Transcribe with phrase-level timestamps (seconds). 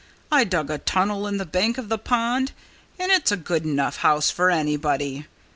[0.31, 2.53] "I dug a tunnel in the bank of the pond;
[2.97, 5.27] and it's a good enough house for anybody.